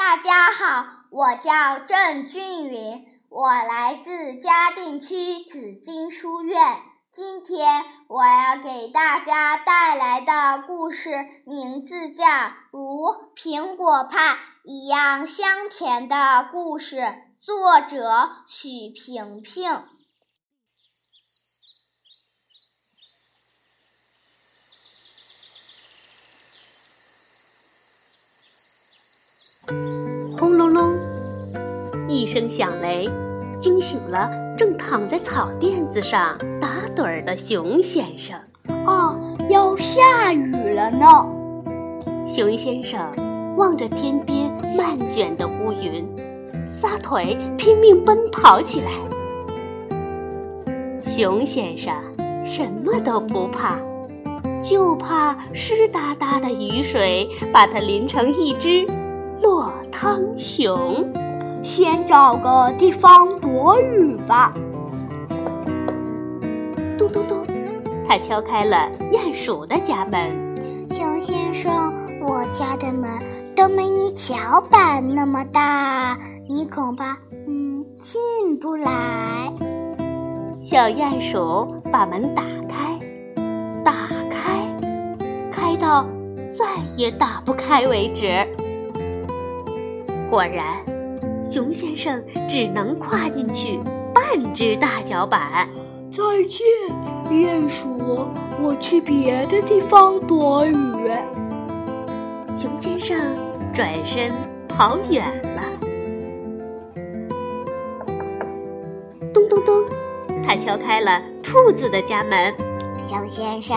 [0.00, 6.58] 大家好，我叫郑俊云，我来自嘉定区紫金书院。
[7.12, 11.10] 今天我要给大家带来的故事
[11.44, 12.24] 名字叫
[12.72, 16.96] 《如苹果派一样香甜的故事》，
[17.38, 19.84] 作者许平平。
[32.32, 33.10] 声响雷，
[33.58, 38.38] 惊醒了正躺在草垫子上打盹儿的熊先生。
[38.86, 41.26] 啊，要下雨了呢！
[42.24, 43.10] 熊先生
[43.56, 44.48] 望着天边
[44.78, 46.08] 漫卷的乌云，
[46.64, 48.92] 撒腿拼命奔跑起来。
[51.02, 51.92] 熊先生
[52.44, 53.76] 什么都不怕，
[54.62, 58.86] 就怕湿哒哒的雨水把它淋成一只。
[59.42, 61.04] 落汤熊，
[61.62, 64.52] 先找个地方躲雨吧。
[66.98, 67.46] 咚咚咚，
[68.08, 70.50] 他敲开了鼹鼠的家门。
[70.88, 71.72] 熊先生，
[72.22, 73.08] 我家的门
[73.54, 77.16] 都没你脚板那么大，你恐怕
[77.46, 78.90] 嗯进不来。
[80.60, 82.98] 小鼹鼠把门打开，
[83.84, 84.66] 打开，
[85.50, 86.04] 开到
[86.52, 86.66] 再
[86.96, 88.26] 也打不开为止。
[90.28, 90.76] 果然，
[91.50, 93.80] 熊先生只能跨进去
[94.14, 95.68] 半只大脚板。
[96.12, 96.64] 再见，
[97.28, 98.24] 鼹鼠，
[98.60, 100.76] 我去别的地方躲雨。
[102.54, 103.16] 熊先生
[103.74, 104.30] 转身
[104.68, 105.62] 跑远了。
[109.34, 109.84] 咚咚咚，
[110.46, 112.54] 他敲开了兔子的家门。
[113.02, 113.76] 熊先生，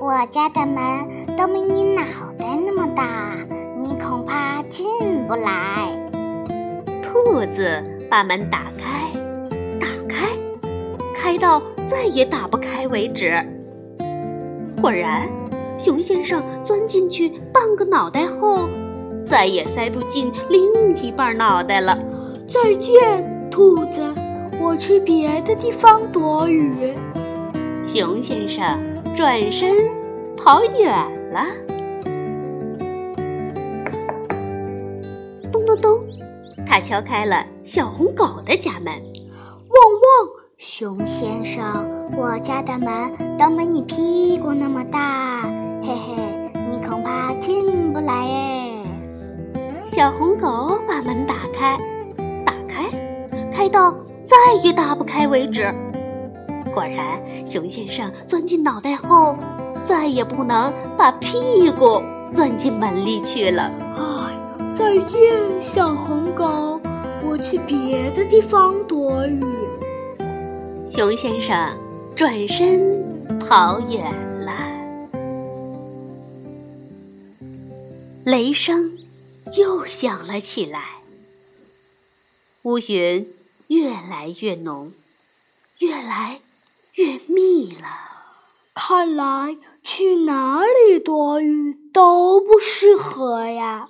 [0.00, 2.02] 我家的门都没你脑
[2.38, 3.36] 袋那么大。
[3.76, 4.86] 你恐怕进
[5.26, 5.87] 不来。
[7.38, 9.16] 兔子把门打开，
[9.78, 10.26] 打开，
[11.14, 13.32] 开到再也打不开为止。
[14.82, 15.28] 果然，
[15.78, 18.68] 熊先生钻进去半个脑袋后，
[19.22, 21.96] 再也塞不进另一半脑袋了。
[22.48, 24.02] 再见，兔子，
[24.58, 26.92] 我去别的地方躲雨。
[27.84, 28.64] 熊先生
[29.14, 29.76] 转身
[30.36, 30.90] 跑远
[31.30, 31.67] 了。
[36.68, 38.92] 他敲开了小红狗的家门。
[38.92, 41.64] 汪汪，熊先生，
[42.14, 45.42] 我家的门都没你屁股那么大，
[45.82, 48.72] 嘿嘿，你恐怕进不来哎。
[49.86, 51.78] 小红狗把门打开，
[52.44, 52.84] 打开，
[53.50, 53.90] 开到
[54.22, 55.74] 再也打不开为止。
[56.74, 59.34] 果然，熊先生钻进脑袋后，
[59.82, 62.02] 再也不能把屁股
[62.34, 63.72] 钻进门里去了。
[64.78, 66.80] 再见，小红狗，
[67.24, 69.42] 我去别的地方躲雨。
[70.86, 71.76] 熊先生
[72.14, 74.04] 转身跑远
[74.38, 74.52] 了。
[78.24, 78.96] 雷声
[79.56, 80.80] 又响了起来，
[82.62, 83.28] 乌云
[83.66, 84.92] 越来越浓，
[85.78, 86.38] 越来
[86.94, 87.88] 越密了。
[88.74, 93.88] 看来去哪里躲雨都不适合呀。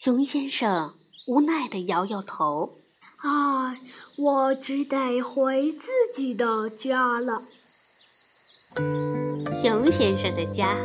[0.00, 0.92] 熊先生
[1.26, 2.74] 无奈地摇摇头
[3.18, 3.76] ：“啊，
[4.16, 7.42] 我只得回自己的家了。”
[9.52, 10.76] 熊先生的家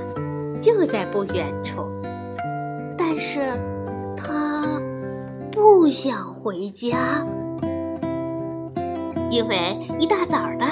[0.59, 1.85] 就在不远处，
[2.97, 3.39] 但是
[4.17, 4.81] 他
[5.51, 7.23] 不想回家，
[9.29, 10.65] 因为一大早的，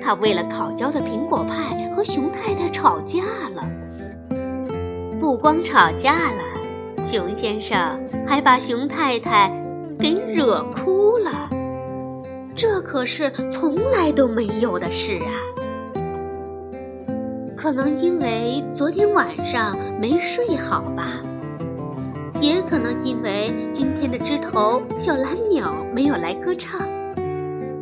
[0.00, 3.24] 他为了烤焦的苹果派和熊太太吵架
[3.56, 3.68] 了。
[5.18, 6.57] 不光吵架了。
[7.04, 9.50] 熊先生还把熊太太
[9.98, 11.48] 给惹哭了，
[12.54, 15.32] 这可是从来都没有的事啊！
[17.56, 21.04] 可能因为昨天晚上没睡好吧，
[22.40, 26.80] 也可能因为今天的枝头小蓝鸟没有来歌唱，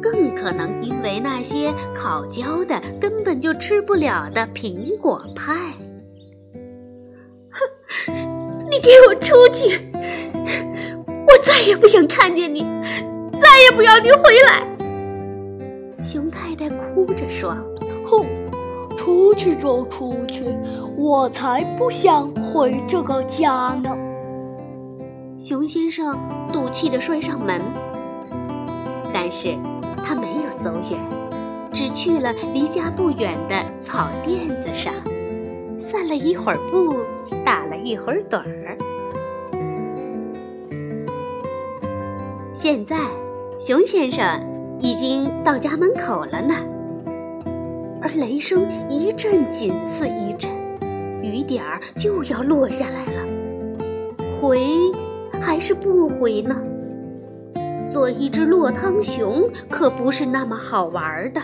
[0.00, 5.52] 更可能因为那些烤焦的根本就吃不了的苹果派。
[8.86, 9.80] 给我出去！
[11.26, 12.60] 我再也不想看见你，
[13.36, 14.64] 再也不要你回来。
[16.00, 17.56] 熊太太哭着说
[18.08, 18.24] ：“哼，
[18.96, 20.44] 出去就出去，
[20.96, 23.90] 我才不想回这个家呢。”
[25.40, 26.16] 熊先生
[26.52, 27.60] 赌气的摔上门，
[29.12, 29.56] 但是
[30.04, 31.00] 他没有走远，
[31.72, 34.94] 只去了离家不远的草垫子上。
[35.88, 36.96] 散了一会儿步，
[37.44, 38.76] 打了一会儿盹儿。
[42.52, 42.96] 现在，
[43.60, 44.24] 熊先生
[44.80, 46.56] 已经到家门口了呢，
[48.02, 50.50] 而雷声一阵紧似一阵，
[51.22, 53.22] 雨点儿就要落下来了。
[54.40, 54.66] 回
[55.40, 56.60] 还是不回呢？
[57.88, 61.40] 做一只落汤熊可不是那么好玩的。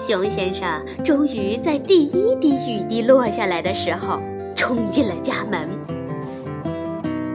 [0.00, 4.18] 熊先生终于在第一滴雨滴落下来的时候，
[4.56, 5.68] 冲进了家门。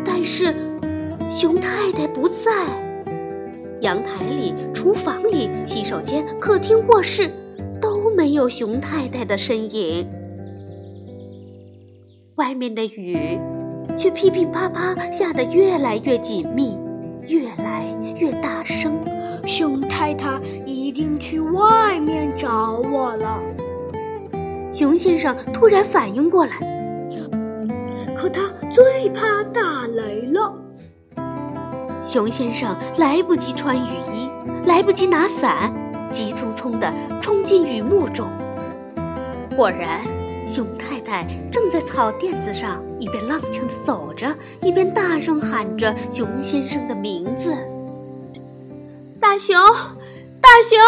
[0.03, 0.56] 但是，
[1.29, 2.51] 熊太太不在。
[3.81, 7.31] 阳台里、厨房里、洗手间、客厅、卧室
[7.79, 10.09] 都没有熊太太的身影。
[12.35, 13.39] 外面的雨。
[13.97, 16.77] 却噼噼啪啪下得越来越紧密，
[17.21, 17.85] 越来
[18.19, 19.00] 越大声。
[19.45, 23.39] 熊太太一定去外面找我了。
[24.71, 26.59] 熊先生突然反应过来，
[28.15, 30.53] 可他最怕打雷了。
[32.03, 34.30] 熊先生来不及穿雨衣，
[34.65, 35.71] 来不及拿伞，
[36.12, 36.91] 急匆匆地
[37.21, 38.27] 冲进雨幕中。
[39.56, 40.01] 果然。
[40.48, 44.27] 熊太太正在草垫子上一边踉跄地走着，
[44.62, 47.51] 一边大声喊着熊先生的名字
[49.35, 49.61] ：“大熊，
[50.41, 50.79] 大熊，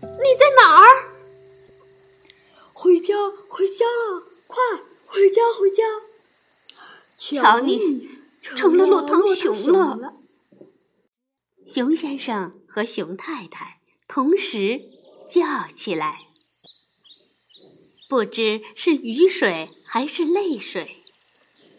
[0.00, 0.86] 你在哪儿？
[2.72, 3.12] 回家，
[3.48, 4.22] 回家了！
[4.46, 4.56] 快
[5.04, 5.82] 回家，回家！
[7.18, 8.08] 瞧你
[8.40, 10.14] 成了落汤熊了！”
[11.66, 14.82] 熊先生和熊太太同时
[15.28, 16.20] 叫起来。
[18.08, 21.02] 不知是雨水还是泪水，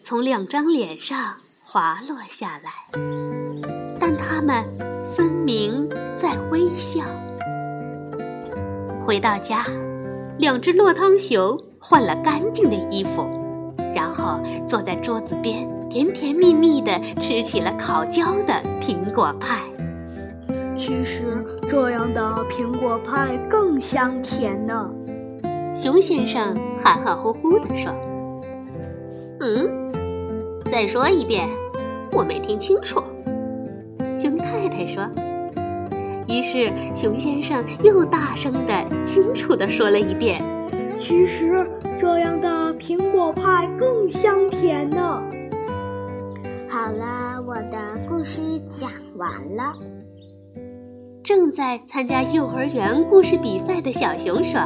[0.02, 2.74] 从两张脸上滑落下来，
[3.98, 4.97] 但他们分
[5.48, 7.02] 明在微笑。
[9.02, 9.64] 回到家，
[10.36, 13.26] 两只落汤熊换了干净的衣服，
[13.94, 19.62] 然后坐在桌子边，甜甜蜜蜜的吃起了烤焦的苹果派。
[20.76, 24.92] 其实这样的苹果派更香甜呢。
[25.74, 27.90] 熊先生含含糊糊地说
[29.40, 29.90] ：“嗯，
[30.70, 31.48] 再说一遍，
[32.12, 33.02] 我没听清楚。”
[34.14, 35.08] 熊太太说。
[36.28, 40.42] 于是熊先生又大声的、清楚的说了一遍
[41.00, 41.66] ：“其实
[41.98, 45.22] 这样的苹果派更香甜呢。”
[46.68, 47.78] 好了，我的
[48.08, 49.74] 故事讲完了。
[51.24, 54.60] 正在参加幼儿园故事比赛的小熊说。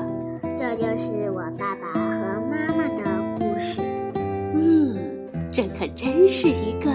[0.59, 3.81] 这就是我爸爸和妈妈的故事。
[4.55, 4.97] 嗯，
[5.53, 6.91] 这可真是一个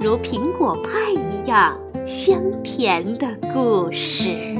[0.00, 1.78] 如苹果派一样
[2.10, 4.58] 香甜的故事。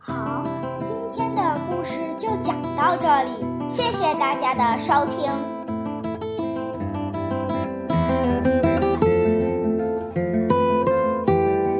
[0.00, 0.42] 好，
[0.82, 3.30] 今天的故事就讲到这里，
[3.68, 5.30] 谢谢大家的收听。